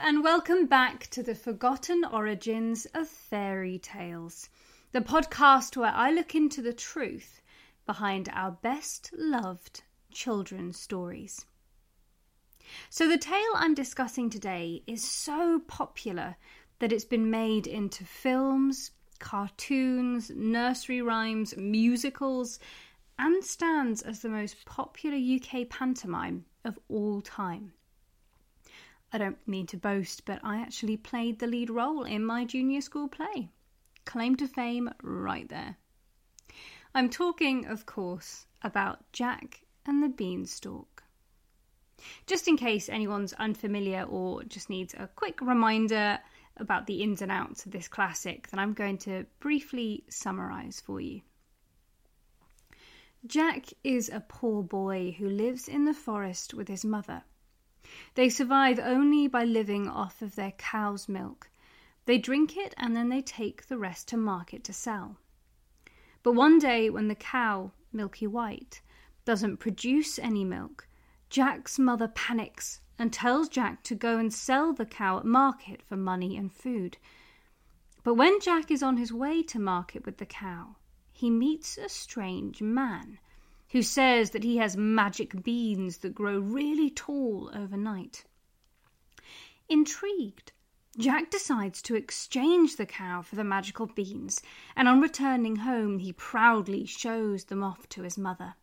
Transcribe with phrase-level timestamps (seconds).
[0.00, 4.48] And welcome back to the forgotten origins of fairy tales,
[4.92, 7.42] the podcast where I look into the truth
[7.84, 11.44] behind our best loved children's stories.
[12.88, 16.36] So, the tale I'm discussing today is so popular
[16.78, 22.58] that it's been made into films, cartoons, nursery rhymes, musicals,
[23.18, 27.74] and stands as the most popular UK pantomime of all time.
[29.12, 32.80] I don't mean to boast, but I actually played the lead role in my junior
[32.80, 33.50] school play.
[34.06, 35.76] Claim to fame right there.
[36.94, 41.02] I'm talking, of course, about Jack and the Beanstalk.
[42.26, 46.18] Just in case anyone's unfamiliar or just needs a quick reminder
[46.56, 51.00] about the ins and outs of this classic, then I'm going to briefly summarise for
[51.00, 51.20] you.
[53.26, 57.22] Jack is a poor boy who lives in the forest with his mother.
[58.14, 61.50] They survive only by living off of their cow's milk.
[62.06, 65.18] They drink it and then they take the rest to market to sell.
[66.22, 68.80] But one day, when the cow, Milky White,
[69.24, 70.88] doesn't produce any milk,
[71.30, 75.96] Jack's mother panics and tells Jack to go and sell the cow at market for
[75.96, 76.98] money and food.
[78.04, 80.76] But when Jack is on his way to market with the cow,
[81.12, 83.18] he meets a strange man
[83.72, 88.24] who says that he has magic beans that grow really tall overnight.
[89.68, 90.52] Intrigued,
[90.98, 94.42] Jack decides to exchange the cow for the magical beans,
[94.76, 98.54] and on returning home, he proudly shows them off to his mother.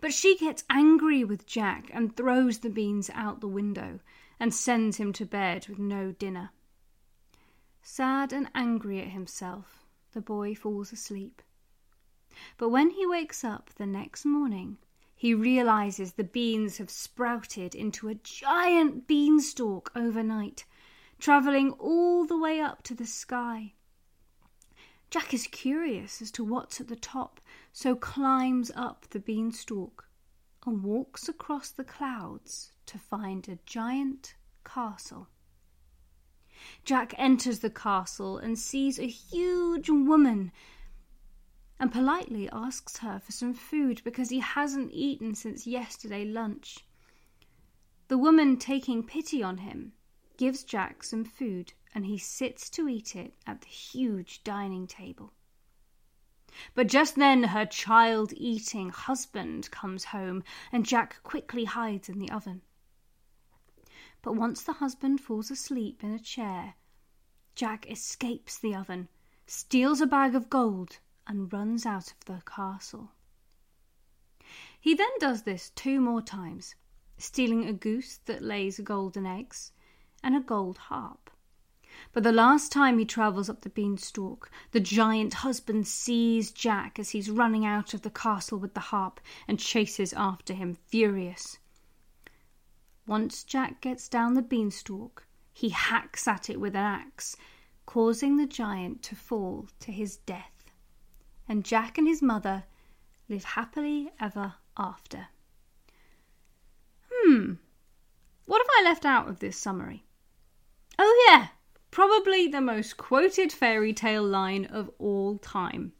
[0.00, 4.00] But she gets angry with Jack and throws the beans out the window
[4.40, 6.50] and sends him to bed with no dinner.
[7.82, 11.42] Sad and angry at himself, the boy falls asleep.
[12.58, 14.78] But when he wakes up the next morning,
[15.14, 20.64] he realizes the beans have sprouted into a giant beanstalk overnight,
[21.18, 23.72] traveling all the way up to the sky.
[25.08, 27.40] Jack is curious as to what's at the top,
[27.72, 30.08] so climbs up the beanstalk
[30.66, 35.28] and walks across the clouds to find a giant castle.
[36.84, 40.50] Jack enters the castle and sees a huge woman
[41.78, 46.86] and politely asks her for some food because he hasn't eaten since yesterday lunch.
[48.08, 49.92] The woman, taking pity on him,
[50.36, 55.32] gives Jack some food and he sits to eat it at the huge dining table.
[56.74, 60.42] But just then her child eating husband comes home
[60.72, 62.62] and Jack quickly hides in the oven.
[64.22, 66.74] But once the husband falls asleep in a chair,
[67.54, 69.08] Jack escapes the oven,
[69.46, 73.12] steals a bag of gold, and runs out of the castle.
[74.80, 76.74] He then does this two more times,
[77.18, 79.72] stealing a goose that lays golden eggs
[80.22, 81.30] and a gold harp.
[82.12, 87.10] But the last time he travels up the beanstalk, the giant husband sees Jack as
[87.10, 91.58] he's running out of the castle with the harp and chases after him furious.
[93.06, 97.36] Once Jack gets down the beanstalk, he hacks at it with an axe,
[97.86, 100.55] causing the giant to fall to his death
[101.48, 102.64] and Jack and his mother
[103.28, 105.28] live happily ever after.
[107.12, 107.54] Hmm,
[108.44, 110.04] what have I left out of this summary?
[110.98, 111.48] Oh, yeah,
[111.90, 115.92] probably the most quoted fairy tale line of all time.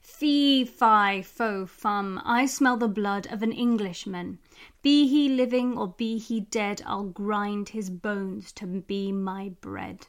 [0.00, 4.38] Fee, fi, fo, fum, I smell the blood of an Englishman.
[4.82, 10.06] Be he living or be he dead, I'll grind his bones to be my bread.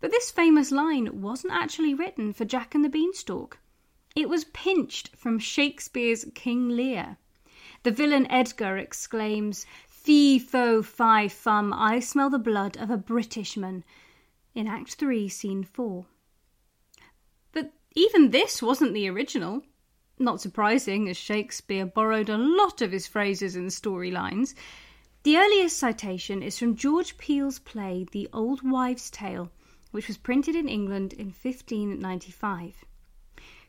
[0.00, 3.58] But this famous line wasn't actually written for Jack and the Beanstalk.
[4.16, 7.18] It was pinched from Shakespeare's King Lear.
[7.82, 12.96] The villain Edgar exclaims, Fee, fo, oh, fi, fum, I smell the blood of a
[12.96, 13.84] Britishman,
[14.54, 16.06] in Act 3, Scene 4.
[17.52, 19.62] But even this wasn't the original.
[20.18, 24.54] Not surprising, as Shakespeare borrowed a lot of his phrases and storylines.
[25.24, 29.52] The earliest citation is from George Peele's play The Old Wives' Tale,
[29.90, 32.84] which was printed in England in 1595.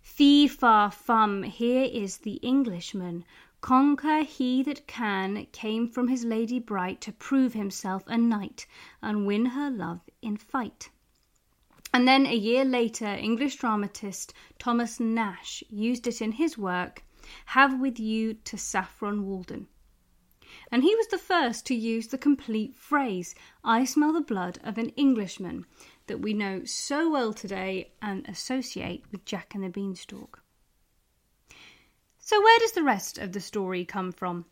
[0.02, 3.24] Fee, far, fum, here is the Englishman.
[3.62, 8.66] Conquer he that can, came from his lady bright to prove himself a knight
[9.02, 10.90] and win her love in fight.
[11.94, 17.04] And then a year later, English dramatist Thomas Nashe used it in his work,
[17.48, 19.68] Have with you to Saffron Walden.
[20.72, 24.78] And he was the first to use the complete phrase, I smell the blood of
[24.78, 25.66] an Englishman,
[26.12, 30.44] that we know so well today and associate with Jack and the Beanstalk.
[32.20, 34.44] So, where does the rest of the story come from?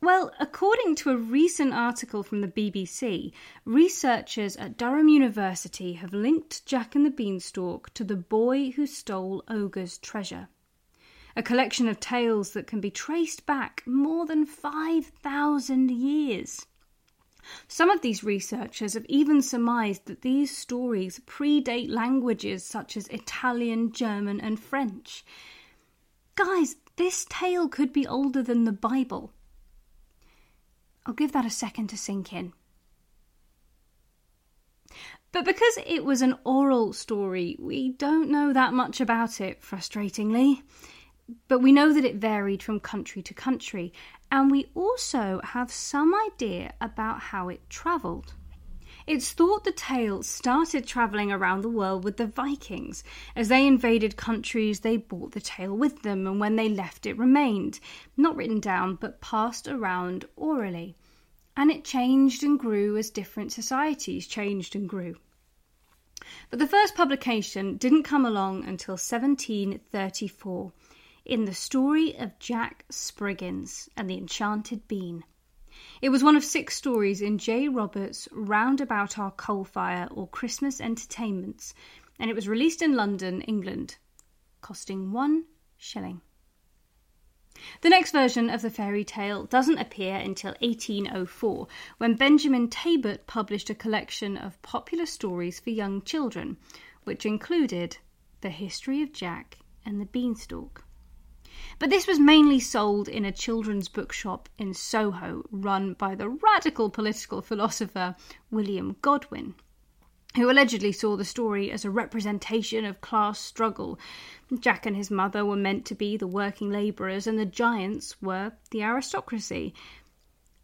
[0.00, 3.32] Well, according to a recent article from the BBC,
[3.66, 9.44] researchers at Durham University have linked Jack and the Beanstalk to the boy who stole
[9.46, 10.48] Ogre's treasure.
[11.36, 16.64] A collection of tales that can be traced back more than 5,000 years.
[17.68, 23.92] Some of these researchers have even surmised that these stories predate languages such as Italian,
[23.92, 25.24] German, and French.
[26.34, 29.32] Guys, this tale could be older than the Bible.
[31.06, 32.52] I'll give that a second to sink in.
[35.32, 40.62] But because it was an oral story, we don't know that much about it, frustratingly.
[41.48, 43.94] But we know that it varied from country to country,
[44.30, 48.34] and we also have some idea about how it travelled.
[49.06, 53.04] It's thought the tale started travelling around the world with the Vikings.
[53.34, 57.16] As they invaded countries, they brought the tale with them, and when they left, it
[57.16, 57.80] remained,
[58.18, 60.94] not written down, but passed around orally.
[61.56, 65.16] And it changed and grew as different societies changed and grew.
[66.50, 70.72] But the first publication didn't come along until 1734
[71.24, 75.24] in the story of Jack Spriggins and the Enchanted Bean.
[76.02, 77.66] It was one of six stories in J.
[77.68, 81.74] Roberts' Roundabout Our Coal Fire or Christmas Entertainments,
[82.18, 83.96] and it was released in London, England,
[84.60, 85.46] costing one
[85.78, 86.20] shilling.
[87.80, 91.66] The next version of the fairy tale doesn't appear until 1804,
[91.98, 96.58] when Benjamin Tabart published a collection of popular stories for young children,
[97.04, 97.96] which included
[98.42, 100.83] The History of Jack and the Beanstalk.
[101.78, 106.90] But this was mainly sold in a children's bookshop in Soho, run by the radical
[106.90, 108.16] political philosopher
[108.50, 109.54] William Godwin,
[110.36, 113.98] who allegedly saw the story as a representation of class struggle.
[114.60, 118.52] Jack and his mother were meant to be the working labourers, and the giants were
[118.70, 119.74] the aristocracy.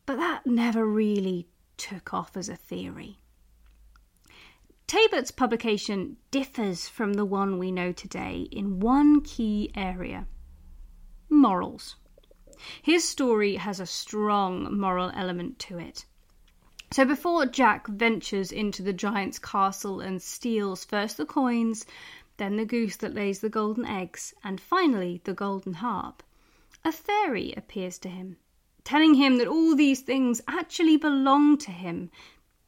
[0.06, 3.18] But that never really took off as a theory.
[4.86, 10.26] Tabart's publication differs from the one we know today in one key area
[11.30, 11.96] morals.
[12.82, 16.04] His story has a strong moral element to it.
[16.92, 21.86] So before Jack ventures into the giant's castle and steals first the coins,
[22.36, 26.22] then the goose that lays the golden eggs, and finally the golden harp,
[26.84, 28.38] a fairy appears to him,
[28.82, 32.10] telling him that all these things actually belong to him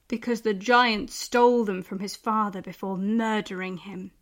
[0.09, 4.13] because the giant stole them from his father before murdering him.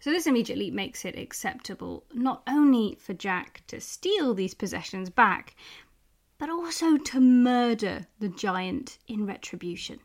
[0.00, 5.56] So this immediately makes it acceptable not only for Jack to steal these possessions back,
[6.38, 10.00] but also to murder the giant in retribution.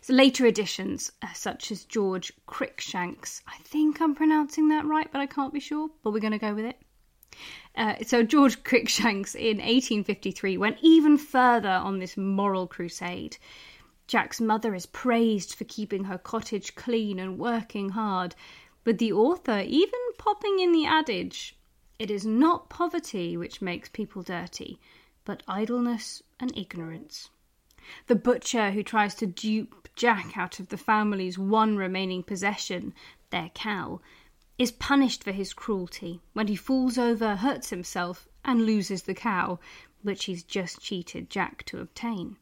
[0.00, 5.20] So later editions, uh, such as George Cruikshank's, I think I'm pronouncing that right, but
[5.20, 6.80] I can't be sure, but we're going to go with it.
[7.74, 13.36] Uh, so George Cruikshank's in 1853 went even further on this moral crusade.
[14.08, 18.34] Jack's mother is praised for keeping her cottage clean and working hard,
[18.84, 21.54] with the author even popping in the adage
[21.98, 24.80] it is not poverty which makes people dirty,
[25.24, 27.28] but idleness and ignorance.
[28.06, 32.94] The butcher who tries to dupe Jack out of the family's one remaining possession,
[33.30, 34.00] their cow,
[34.56, 39.58] is punished for his cruelty when he falls over, hurts himself, and loses the cow,
[40.02, 42.36] which he's just cheated Jack to obtain.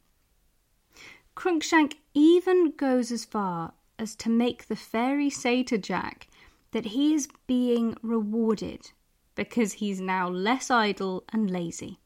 [1.36, 6.28] Cruikshank even goes as far as to make the fairy say to Jack
[6.72, 8.90] that he is being rewarded
[9.34, 11.98] because he's now less idle and lazy.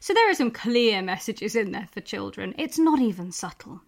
[0.00, 2.54] So there are some clear messages in there for children.
[2.56, 3.82] It's not even subtle.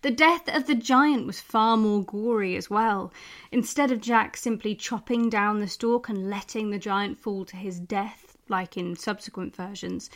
[0.00, 3.12] The death of the giant was far more gory as well.
[3.52, 7.78] Instead of Jack simply chopping down the stalk and letting the giant fall to his
[7.78, 10.08] death, like in subsequent versions,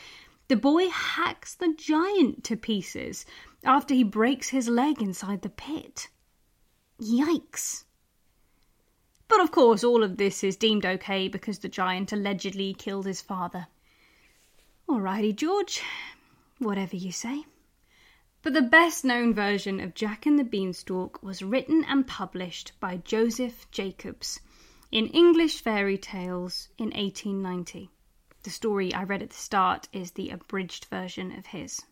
[0.51, 3.25] the boy hacks the giant to pieces
[3.63, 6.09] after he breaks his leg inside the pit.
[7.01, 7.85] Yikes.
[9.29, 13.23] But of course, all of this is deemed okay because the giant allegedly killed his
[13.23, 13.69] father.
[14.89, 15.83] Alrighty, George.
[16.59, 17.45] Whatever you say.
[18.43, 22.97] But the best known version of Jack and the Beanstalk was written and published by
[22.97, 24.41] Joseph Jacobs
[24.91, 27.93] in English Fairy Tales in 1890.
[28.43, 31.83] The story I read at the start is the abridged version of his.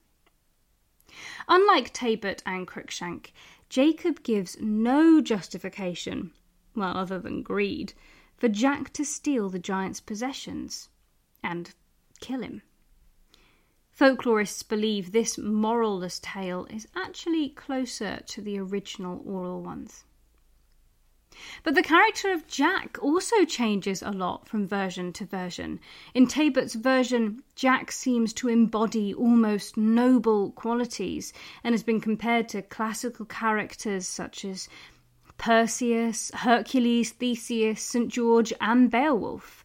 [1.49, 3.33] Unlike Tabart and Cruikshank,
[3.69, 6.33] Jacob gives no justification,
[6.75, 7.93] well, other than greed,
[8.37, 10.89] for Jack to steal the giant's possessions
[11.43, 11.75] and
[12.21, 12.63] kill him.
[13.99, 20.05] Folklorists believe this moralless tale is actually closer to the original oral ones.
[21.63, 25.81] But the character of Jack also changes a lot from version to version.
[26.15, 32.63] In Tabart's version, Jack seems to embody almost noble qualities and has been compared to
[32.63, 34.69] classical characters such as
[35.39, 38.09] Perseus, Hercules, Theseus, St.
[38.09, 39.65] George, and Beowulf.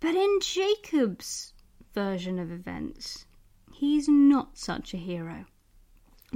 [0.00, 1.54] But in Jacobs'
[1.94, 3.26] version of events,
[3.72, 5.46] he's not such a hero.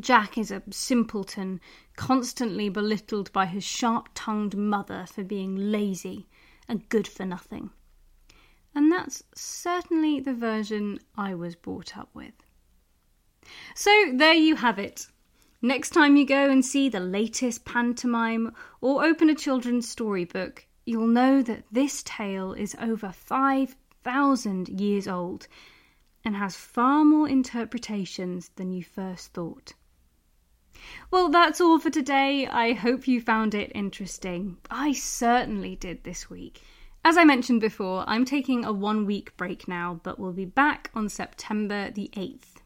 [0.00, 1.60] Jack is a simpleton,
[1.96, 6.26] constantly belittled by his sharp tongued mother for being lazy
[6.68, 7.70] and good for nothing.
[8.74, 12.34] And that's certainly the version I was brought up with.
[13.74, 15.06] So there you have it.
[15.62, 21.06] Next time you go and see the latest pantomime or open a children's storybook, you'll
[21.06, 25.46] know that this tale is over 5,000 years old
[26.24, 29.74] and has far more interpretations than you first thought.
[31.10, 32.46] Well, that's all for today.
[32.46, 34.58] I hope you found it interesting.
[34.70, 36.60] I certainly did this week.
[37.04, 40.90] As I mentioned before, I'm taking a one week break now, but we'll be back
[40.94, 42.62] on September the 8th.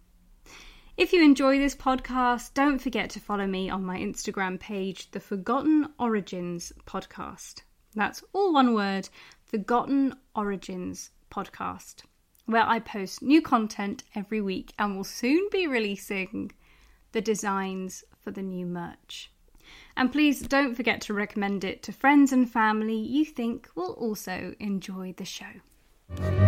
[0.96, 5.20] If you enjoy this podcast, don't forget to follow me on my Instagram page, The
[5.20, 7.62] Forgotten Origins Podcast.
[7.94, 9.08] That's all one word,
[9.44, 12.02] Forgotten Origins Podcast,
[12.46, 16.52] where I post new content every week and will soon be releasing
[17.12, 19.30] the designs for the new merch.
[19.96, 24.54] And please don't forget to recommend it to friends and family you think will also
[24.58, 26.48] enjoy the show.